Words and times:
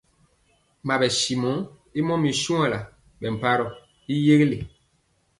Mawɛtyimɔ 0.87 1.51
y 1.97 1.99
mɔmir 2.07 2.35
shuanla 2.41 2.79
bɛ 3.19 3.27
mparoo 3.35 3.71
y 4.13 4.15
yɛgɛle. 4.25 4.57